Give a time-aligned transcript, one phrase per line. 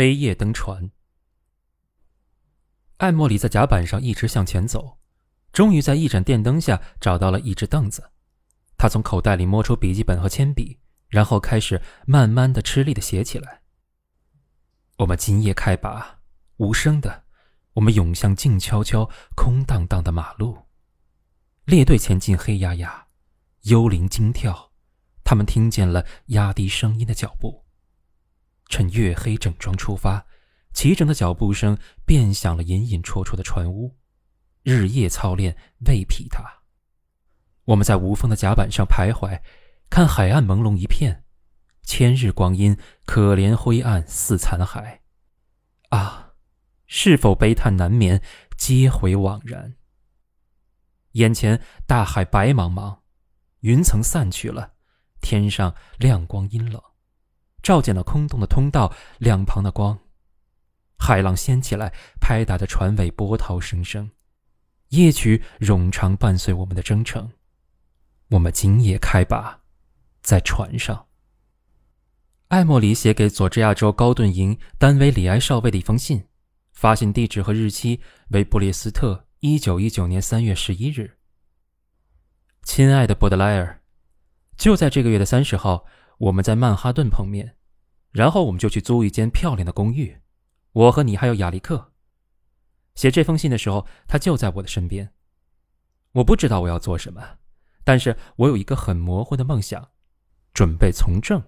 [0.00, 0.90] 黑夜登船。
[2.96, 4.96] 艾莫里在甲板上一直向前走，
[5.52, 8.10] 终于在一盏电灯下找到了一只凳子。
[8.78, 10.78] 他从口袋里摸出笔记本和铅笔，
[11.08, 13.60] 然后开始慢慢的、吃力的写起来。
[14.96, 16.20] 我们今夜开拔，
[16.56, 17.24] 无声的，
[17.74, 19.06] 我们涌向静悄悄、
[19.36, 20.56] 空荡荡的马路。
[21.66, 23.08] 列队前进，黑压压，
[23.64, 24.72] 幽灵惊跳。
[25.22, 27.66] 他们听见了压低声音的脚步。
[28.70, 30.24] 趁月黑整装出发。
[30.72, 31.76] 齐整的脚步声
[32.06, 33.98] 便响了，隐隐绰绰的船屋。
[34.62, 35.56] 日夜操练
[35.86, 36.62] 未疲沓。
[37.64, 39.42] 我们在无风的甲板上徘徊，
[39.90, 41.24] 看海岸朦胧一片，
[41.82, 45.00] 千日光阴可怜灰暗似残骸。
[45.88, 46.34] 啊，
[46.86, 48.22] 是否悲叹难眠，
[48.56, 49.74] 皆回惘然。
[51.12, 53.00] 眼前大海白茫茫，
[53.60, 54.74] 云层散去了，
[55.20, 56.80] 天上亮光阴冷，
[57.62, 59.98] 照见了空洞的通道两旁的光。
[60.98, 64.10] 海浪掀起来，拍打着船尾，波涛声声。
[64.88, 67.30] 夜曲冗长，伴随我们的征程。
[68.30, 69.60] 我们今夜开拔，
[70.20, 71.06] 在船上。
[72.48, 76.26] 艾莫里写给佐治亚州高顿营丹维里埃少尉的一封信，
[76.72, 78.00] 发信地址和日期
[78.30, 81.18] 为布列斯特，一九一九年三月十一日。
[82.64, 83.82] 亲爱的波德莱尔，
[84.56, 85.86] 就在这个月的三十号，
[86.20, 87.56] 我们在曼哈顿碰面，
[88.10, 90.18] 然后我们就去租一间漂亮的公寓。
[90.72, 91.92] 我和你还有亚历克。
[92.94, 95.14] 写这封信的时候，他就在我的身边。
[96.12, 97.38] 我不知道我要做什么，
[97.84, 99.92] 但是我有一个很模糊的梦想，
[100.52, 101.42] 准备从政。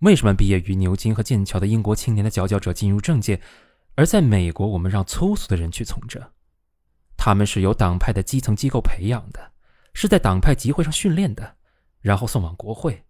[0.00, 3.40] 为什么毕业于牛津和剑桥的英国青年的佼佼者进入政界，
[3.94, 6.22] 而在美国我们让粗俗的人去从政？
[7.16, 9.52] 他们是由党派的基层机构培养的，
[9.94, 11.56] 是在党派集会上训练的，
[12.02, 13.06] 然后送往国会，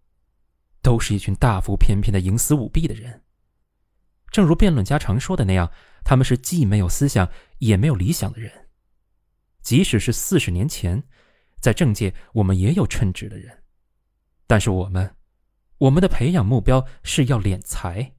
[0.85, 3.23] 都是一群大腹便便的营私舞弊的人。
[4.29, 5.71] 正如辩论家常说的那样，
[6.03, 7.27] 他们是既没有思想
[7.57, 8.67] 也没有理想的人。
[9.63, 11.01] 即使是四十年前，
[11.59, 13.63] 在政界我们也有称职的人，
[14.45, 15.15] 但是我们，
[15.79, 18.13] 我们的培养目标是要敛财，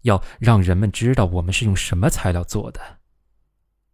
[0.00, 2.98] 要让人们知道我们是用什么材料做的。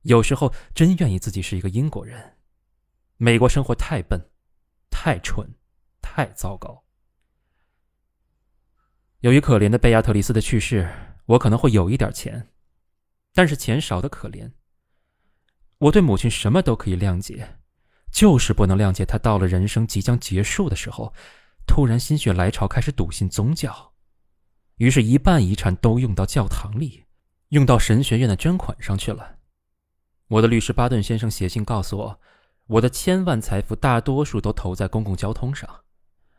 [0.05, 2.39] 有时候真愿意自己是一个英国人。
[3.19, 4.19] 美国生活太笨，
[4.91, 5.47] 太蠢，
[6.01, 6.84] 太糟糕。
[9.25, 10.87] 由于可怜的贝亚特里斯的去世。
[11.25, 12.51] 我可能会有一点钱，
[13.33, 14.53] 但是钱少的可怜。
[15.79, 17.57] 我对母亲什么都可以谅解，
[18.13, 21.15] 就是不能谅解她到了人生即将结束的时候，
[21.67, 23.95] 突然心血来潮开始笃信宗教，
[24.77, 27.05] 于是，一半遗产都用到教堂里，
[27.49, 29.37] 用到神学院的捐款上去了。
[30.29, 32.21] 我的律师巴顿先生写信告诉我，
[32.67, 35.81] 我的千万财富大多数都投在公共交通上，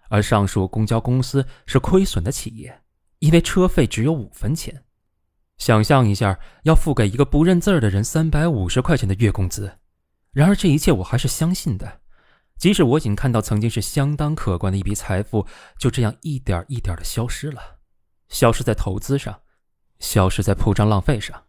[0.10, 2.82] 而上述公交公司是亏损的企业。
[3.20, 4.84] 因为车费只有五分钱，
[5.58, 9.80] 想象一下，要付给一个不认字儿的人三百五十块钱的月工资。
[10.32, 12.02] 然而这一切我还是相信的，
[12.58, 15.48] 即使我已经看到曾经是相当可观的一笔财富
[15.80, 17.78] 就这样一点一点的消失了，
[18.28, 19.42] 消失在投资上，
[20.00, 21.46] 消失在铺张浪费上，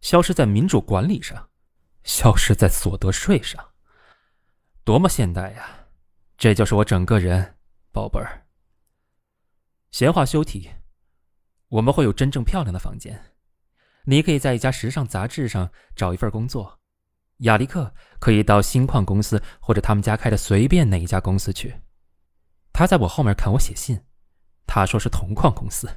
[0.00, 1.50] 消失在民主管理上，
[2.02, 3.62] 消失在所得税上。
[4.84, 5.86] 多么现代呀！
[6.38, 7.56] 这就是我整个人，
[7.92, 8.46] 宝贝儿。
[9.90, 10.70] 闲话休提。
[11.68, 13.32] 我们会有真正漂亮的房间，
[14.04, 16.80] 你可以在一家时尚杂志上找一份工作，
[17.38, 21.80] 亚历克可以到新矿公司或者他们家开的随便哪一家公司去。
[22.72, 24.04] 他在我后面看我写信，
[24.66, 25.88] 他说是铜矿公司，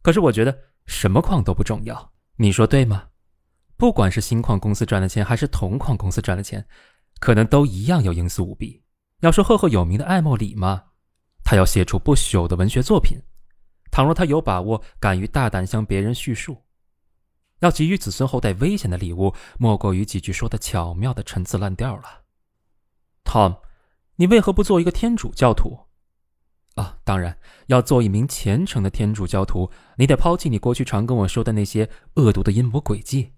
[0.00, 3.08] 可是我觉得什么矿都不重要，你说对吗？
[3.76, 6.66] 不管是新矿公司赚的钱还是铜矿公司赚的钱，
[7.20, 8.82] 可能都一样有营私舞弊。
[9.20, 10.84] 要说赫赫有名的艾莫里嘛，
[11.44, 13.18] 他要写出不朽的文学作品。
[13.90, 16.62] 倘若他有把握，敢于大胆向别人叙述，
[17.60, 22.22] 要给予子孙后代危险的礼物，莫过于几句说的巧妙的陈词滥调了。
[23.24, 23.58] Tom，
[24.16, 25.80] 你为何不做一个天主教徒？
[26.76, 33.32] 啊，当然，要做一名虔诚的天主教徒，你得抛弃你过去常跟我说的那些恶毒的阴谋诡计。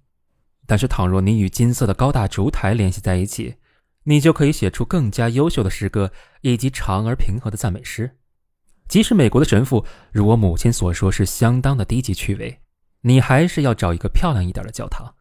[0.67, 3.57] 但是，倘若你与金色的高大烛台联系在一起，
[4.05, 6.13] 你就可以写出更加优秀的诗歌
[6.43, 8.19] 以及长而平和的赞美诗。
[8.89, 12.61] 即使美国的神父如我母亲所说是相当的低级趣味，
[13.01, 15.15] 你还是要找一个漂亮一点的教堂。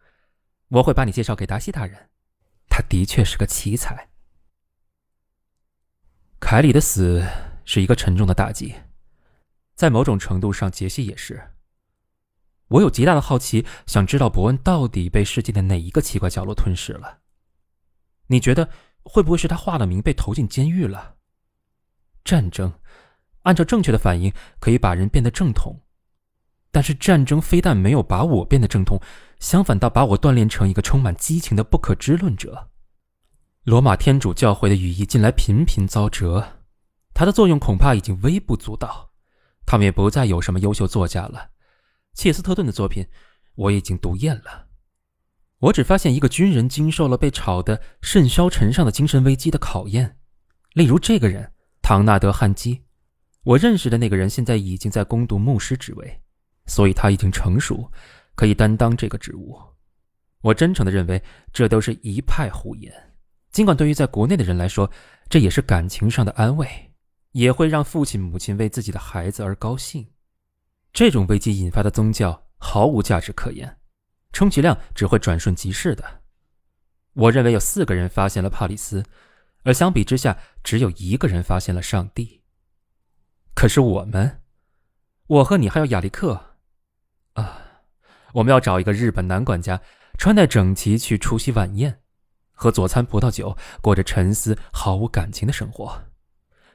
[0.68, 2.10] 我会把你介绍给达西大人，
[2.68, 4.10] 他的确是个奇才。
[6.40, 7.26] 凯里的死
[7.64, 8.76] 是一个沉重的打击，
[9.76, 11.52] 在某种程度上，杰西也是。
[12.68, 17.20] 我有极大的好奇，想知道伯恩到底被世界的哪一个奇怪角落吞噬了。
[18.28, 18.70] 你觉得
[19.04, 21.16] 会不会是他化了名被投进监狱了？
[22.24, 22.74] 战争。
[23.44, 25.82] 按照正确的反应，可以把人变得正统，
[26.72, 28.98] 但是战争非但没有把我变得正统，
[29.40, 32.70] 相反倒把我锻炼成一个充满激情的不可知论者。
[33.64, 36.62] 罗马天主教会的羽翼近来频频遭折，
[37.14, 39.12] 它的作用恐怕已经微不足道。
[39.66, 41.50] 他们也不再有什么优秀作家了。
[42.14, 43.06] 切斯特顿的作品
[43.56, 44.68] 我已经读厌了。
[45.64, 50.18] 我只发现一个军人经受了被炒得甚嚣尘上的精神危机的考验，
[50.74, 51.50] 例如这个人
[51.82, 52.84] 唐纳德·汉基。
[53.44, 56.22] 我认识的那个人现在已经在攻读牧师职位，
[56.66, 57.90] 所以他已经成熟，
[58.36, 59.58] 可以担当这个职务。
[60.42, 61.22] 我真诚地认为，
[61.54, 62.94] 这都是一派胡言。
[63.54, 64.90] 尽管对于在国内的人来说，
[65.30, 66.68] 这也是感情上的安慰，
[67.32, 70.06] 也会让父亲母亲为自己的孩子而高兴。
[70.92, 73.78] 这种危机引发的宗教毫无价值可言，
[74.34, 76.22] 充其量只会转瞬即逝的。
[77.14, 79.06] 我认为有四个人发现了帕里斯，
[79.64, 82.42] 而相比之下，只有一个人发现了上帝。
[83.54, 84.42] 可是我们，
[85.28, 86.58] 我和你还有亚历克，
[87.34, 87.62] 啊，
[88.34, 89.80] 我们要找一个日本男管家，
[90.18, 92.02] 穿戴整齐去出席晚宴，
[92.52, 96.04] 喝佐餐葡萄酒，过着沉思、毫无感情的生活。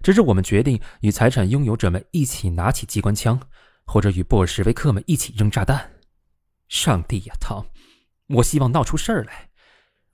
[0.00, 3.40] 直至我们决定与财产拥有者们一起拿起机关枪，
[3.84, 5.97] 或者与布尔什维克们一起扔炸弹。
[6.68, 7.66] 上帝呀，汤！
[8.26, 9.50] 我希望闹出事儿来。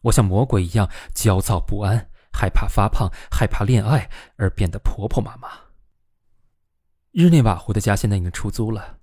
[0.03, 5.49] 我像魔鬼一样焦躁不安，害怕发胖，害怕恋爱而变得婆婆妈妈。
[7.11, 9.01] 日内瓦湖的家现在已经出租了，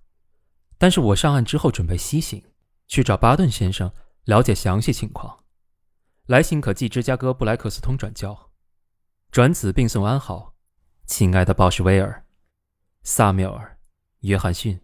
[0.78, 2.44] 但是我上岸之后准备西行，
[2.88, 3.92] 去找巴顿先生
[4.26, 5.44] 了解详细情况。
[6.28, 8.52] 来信可寄芝加哥布莱克斯通转交。
[9.32, 10.56] 转此并送安好，
[11.06, 12.26] 亲爱的鲍什威尔、
[13.04, 13.78] 萨缪尔、
[14.20, 14.80] 约翰逊。